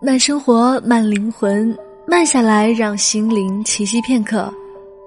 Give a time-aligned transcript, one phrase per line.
[0.00, 4.52] 慢生活，慢灵魂，慢下来，让心灵栖息片刻。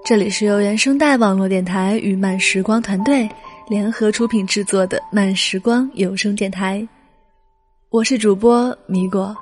[0.04, 3.29] 这里是由原声带网络电台与慢时光团队
[3.69, 6.85] 联合出品制作的慢时光有声电台。
[7.89, 9.34] 我是主播米果。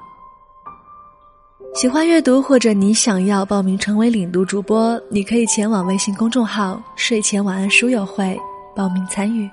[1.74, 8.40] 喜欢阅读或者你想要报名成为领读主播，你可以前往微信公众号“睡前晚安书友会”
[8.76, 9.50] 报名参与。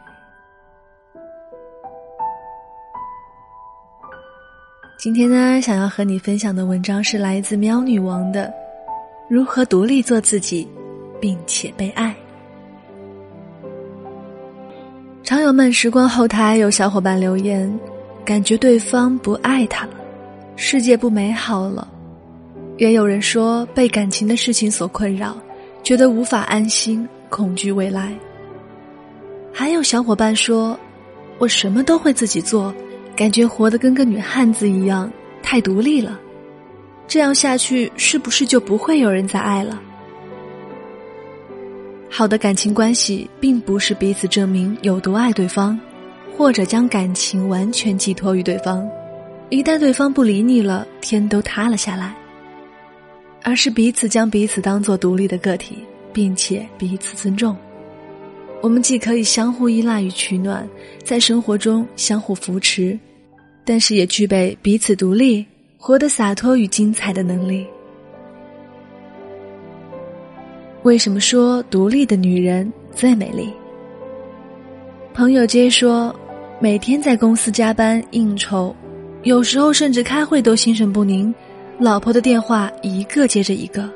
[5.07, 8.47] 今天呢，想要和你分享的文章是来自喵女王的
[9.29, 10.67] 《如何独立做自己，
[11.21, 12.13] 并且被爱》。
[15.23, 17.73] 常友们时光后台有小伙伴留言，
[18.25, 19.93] 感觉对方不爱他了，
[20.57, 21.87] 世界不美好了；
[22.77, 25.37] 也有人说被感情的事情所困扰，
[25.85, 28.13] 觉得无法安心，恐惧未来。
[29.53, 30.77] 还有小伙伴说，
[31.39, 32.75] 我什么都会自己做。
[33.17, 35.11] 感觉活得跟个女汉子一样，
[35.43, 36.21] 太独立了。
[37.09, 39.81] 这样下去，是不是就不会有人再爱了？
[42.11, 45.79] 好的感情关系，并不是彼此证明有多爱对方，
[46.37, 48.87] 或者将感情完全寄托于对方。
[49.49, 52.15] 一旦对方不理你了，天都塌了下来。
[53.43, 55.79] 而是彼此将彼此当做独立的个体，
[56.13, 57.57] 并且彼此尊重。
[58.61, 60.69] 我们既可以相互依赖与取暖，
[61.05, 62.99] 在生活中相互扶持。
[63.67, 65.45] 但是也具备彼此独立、
[65.77, 67.67] 活得洒脱与精彩的能力。
[70.85, 73.53] 为什么说独立的女人最美丽？
[75.13, 76.15] 朋友皆说，
[76.61, 78.73] 每天在公司加班应酬，
[79.25, 81.35] 有时候甚至开会都心神不宁，
[81.81, 83.91] 老婆的电话一个接着一个。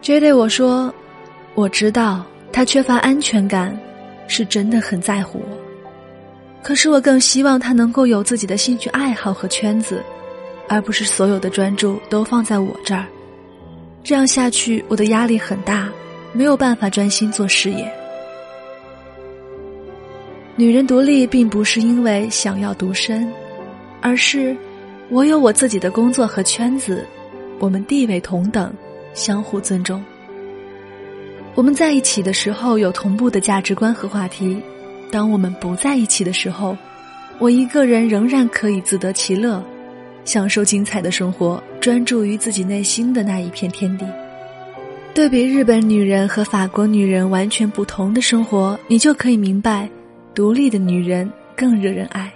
[0.00, 0.90] J 对我说
[1.54, 3.78] ：“我知道他缺乏安全感，
[4.28, 5.56] 是真的很在乎我。”
[6.62, 10.02] 可是我更希望他能够有自己的兴趣爱好和圈子，
[10.68, 13.06] 而不是所有的专注都放在我这儿。
[14.04, 15.88] 这样下去，我的压力很大，
[16.32, 17.90] 没有办法专心做事业。
[20.56, 23.30] 女人独立并不是因为想要独身，
[24.02, 24.54] 而是
[25.08, 27.06] 我有我自己的工作和圈子，
[27.58, 28.72] 我们地位同等，
[29.14, 30.04] 相互尊重。
[31.54, 34.62] 我们在一起的时候有同步的价值观和话题。
[35.10, 36.76] 当我们不在一起的时候，
[37.38, 39.62] 我一个人仍然可以自得其乐，
[40.24, 44.06] 享受精彩的生活，专注于自己内心的那一片天地。
[45.12, 49.88] 对比日本女人和法国女人完全不同的生活，你就可以明白，
[50.34, 52.32] 独立的女人更惹人爱。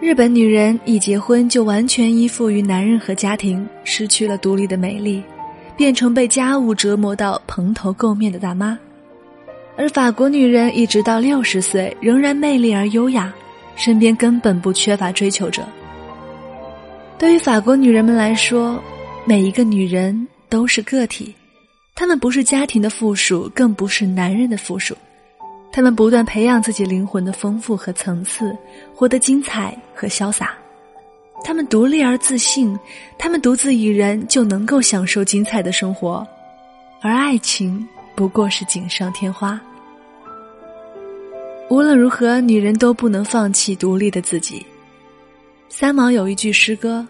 [0.00, 5.22] 日本女人一结婚就完全依附于男人和家庭，失去了独立的美丽，
[5.76, 8.76] 变成被家务折磨到蓬头垢面的大妈。
[9.76, 13.32] 而法国女人一直到六十岁仍然魅力而优雅，
[13.74, 15.66] 身边根本不缺乏追求者。
[17.18, 18.80] 对于法国女人们来说，
[19.24, 21.34] 每一个女人都是个体，
[21.94, 24.96] 她们不是家庭的附属，更不是男人的附属。
[25.72, 28.56] 她们不断培养自己灵魂的丰富和层次，
[28.94, 30.54] 活得精彩和潇洒。
[31.42, 32.78] 她们独立而自信，
[33.18, 36.24] 她们独自一人就能够享受精彩的生活，
[37.00, 37.84] 而爱情。
[38.14, 39.60] 不过是锦上添花。
[41.70, 44.64] 无论如何，女人都不能放弃独立的自己。
[45.68, 47.04] 三毛有一句诗歌：“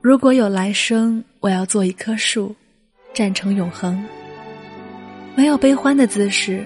[0.00, 2.54] 如果有来生，我要做一棵树，
[3.12, 4.02] 站成永恒。
[5.36, 6.64] 没有悲欢的姿势，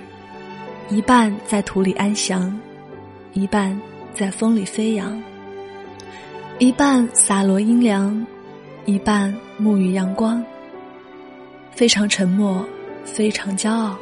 [0.89, 2.59] 一半在土里安详，
[3.35, 3.79] 一半
[4.15, 5.23] 在风里飞扬，
[6.59, 8.27] 一半洒落阴凉，
[8.87, 10.43] 一半沐浴阳光。
[11.73, 12.67] 非常沉默。”
[13.05, 13.97] 非常骄傲，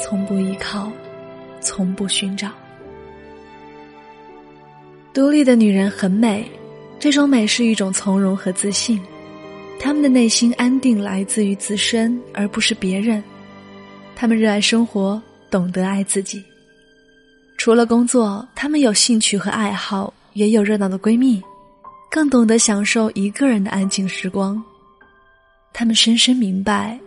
[0.00, 0.90] 从不依靠，
[1.60, 2.50] 从不寻找。
[5.12, 6.48] 独立的女人很美，
[6.98, 9.00] 这种美是一种从容和自信。
[9.78, 13.22] 她们的内心安定来自于自身，而不是别人。
[14.14, 16.44] 她们热爱生活，懂得爱自己。
[17.56, 21.42] 除了工作，她们有兴趣和爱好，也有热闹的闺蜜，
[22.10, 24.62] 更懂得享受一个人的安静时光。
[25.72, 26.98] 她们深深明白。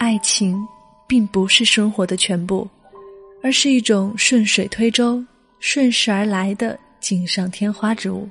[0.00, 0.66] 爱情，
[1.06, 2.66] 并不是生活的全部，
[3.42, 5.22] 而是一种顺水推舟、
[5.58, 8.26] 顺势而来的锦上添花之物。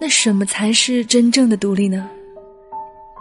[0.00, 2.08] 那什么才是真正的独立呢？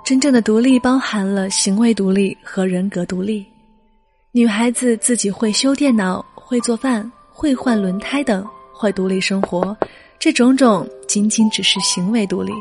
[0.05, 3.43] 真正的独立包含了行为独立和人格独立。
[4.31, 9.75] 女孩子自己会修电脑、会做饭、会换轮胎等，会独立生活，
[10.19, 12.53] 这种种仅仅只是行为独立。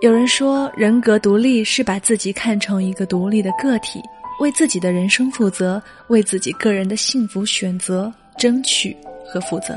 [0.00, 4.00] 有人说，人格独立是把自己看成一个独立的个体，
[4.38, 8.96] 为自己的人生负责，为自己个人的幸福选择、争取
[9.26, 9.76] 和负责。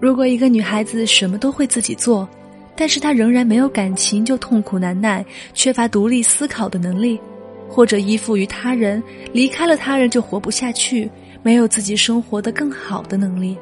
[0.00, 2.26] 如果一个女孩子什么都会自己做，
[2.74, 7.20] 但是她仍然没有感情就痛苦难耐，缺乏独立思考的能力，
[7.68, 9.02] 或者依附于他人，
[9.34, 11.10] 离开了他人就活不下去，
[11.42, 13.54] 没有自己生活的更好的能力，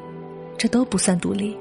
[0.56, 1.56] 这都不算独立。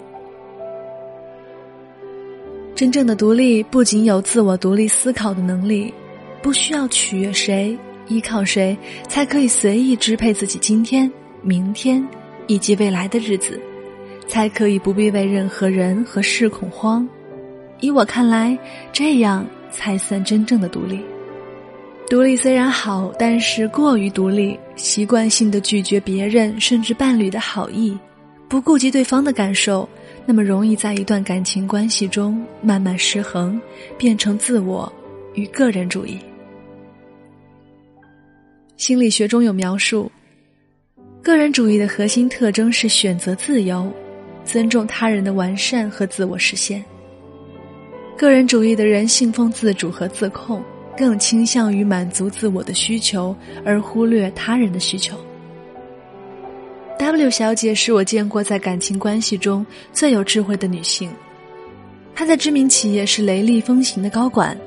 [2.75, 5.93] 真正的独立不仅有自我独立思考的能力，
[6.41, 7.77] 不需要取悦谁、
[8.07, 8.77] 依靠谁，
[9.07, 11.11] 才可以随意支配自己今天、
[11.41, 12.05] 明天
[12.47, 13.59] 以及未来的日子。
[14.25, 17.07] 才可以不必为任何人和事恐慌。
[17.81, 18.57] 依我看来，
[18.91, 21.01] 这样才算真正的独立。
[22.09, 27.97] 独立虽然好，但是过于独立，习惯性的拒绝别人甚至伴侣的好意，
[28.47, 29.87] 不顾及对方的感受，
[30.25, 33.59] 那么容易在一段感情关系中慢慢失衡，
[33.97, 34.91] 变成自我
[35.33, 36.17] 与个人主义。
[38.77, 40.11] 心理学中有描述，
[41.21, 43.91] 个人主义的核心特征是选择自由。
[44.45, 46.83] 尊重他人的完善和自我实现。
[48.17, 50.61] 个人主义的人信奉自主和自控，
[50.97, 53.33] 更倾向于满足自我的需求，
[53.63, 55.17] 而忽略他人的需求。
[57.03, 61.11] W 小姐是我见过在感情关系中最有智慧的女性，
[62.15, 64.57] 她在知名企业是雷厉风行的高管，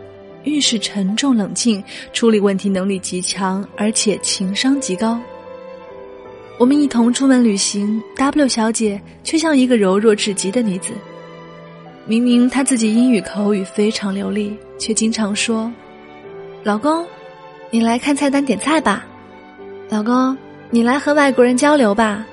[0.45, 5.19] 遇事沉重冷静，处理问题能力极强，而且情商极高。
[6.59, 10.91] 我们一同出门旅行，W 小姐却像一个柔弱至极的女子。
[12.05, 15.73] 明明她自己英语口语非常流利，却经常说
[16.63, 17.03] ：“老公，
[17.71, 19.07] 你来看菜单点菜吧。
[19.89, 20.37] ”“老公，
[20.71, 22.27] 你来和外国人交流吧。”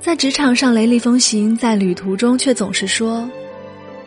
[0.00, 3.28] 在职场上雷厉风行，在旅途中却总是说：“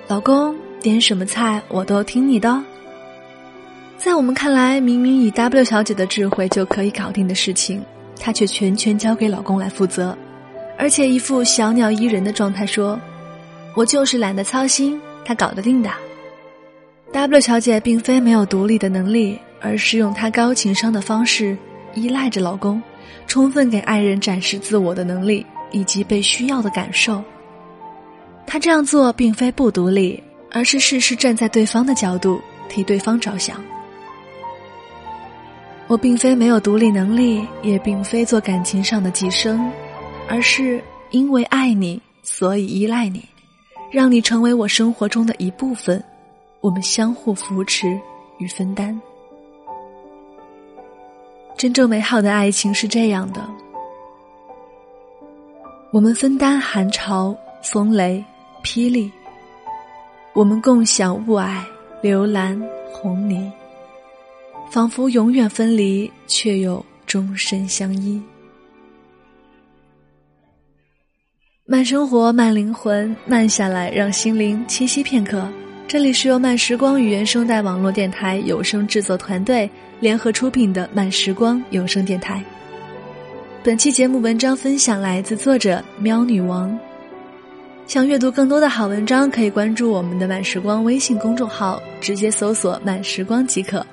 [0.07, 2.61] 老公，点什么菜我都听你的。”
[3.97, 7.81] 在我们看来，明明以 W 小姐的智慧就可以搞定的事情。
[8.19, 10.17] 她却全权交给老公来负责，
[10.77, 12.99] 而且一副小鸟依人的状态说
[13.73, 15.89] ：“我就是懒得操心，他搞得定的。
[17.11, 21.57] ”W 小姐并非没有独立的能力，而是用她高情商的方式
[21.95, 22.81] 依赖着老公，
[23.25, 27.23] 充分给爱人展示自我的能力以及被需要的感受。
[28.45, 30.21] 她这样做并非不独立，
[30.51, 32.39] 而是事事站在对方的角度
[32.69, 33.59] 替对方着想。
[35.87, 39.71] 我并非没有独立能力，也并非做感情上的寄生，
[40.27, 43.23] 而是因为爱你，所以依赖你，
[43.91, 46.03] 让你成为我生活中的一部分。
[46.61, 47.99] 我们相互扶持
[48.39, 48.99] 与分担。
[51.57, 53.41] 真正美好的爱情是这样的：
[55.91, 58.23] 我们分担寒潮、风雷、
[58.61, 59.09] 霹雳；
[60.33, 61.63] 我们共享雾霭、
[62.01, 62.61] 流岚、
[62.91, 63.51] 红泥。
[64.69, 68.21] 仿佛永远分离，却又终身相依。
[71.65, 75.47] 慢生活，慢灵魂，慢下来，让心灵栖息片刻。
[75.87, 82.43] 这里是由慢时光与原声带网络电台有声制作团队联合出品的慢时光有声电台。
[83.63, 86.75] 本期节目文章分享来自作者喵女王。
[87.85, 93.85] 想阅读更多的好文章，可以关注我们的慢时光微信公众号，直接搜索“慢时光”即可。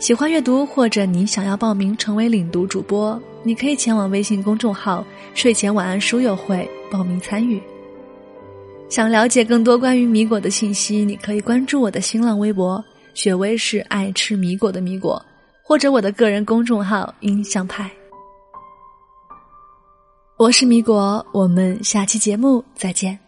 [0.00, 7.62] 喜欢阅读，或者你想要报名成为领读主播，你可以前往微信公众号“睡前晚安书友会”报名参与。
[8.92, 12.84] 想了解更多关于米果的信息，你可以关注我的新浪微博
[13.16, 15.24] “雪薇是爱吃米果的米果”，
[15.64, 17.90] 或者我的个人公众号“音像派”。
[20.36, 23.18] 我是米果，我们下期节目再见。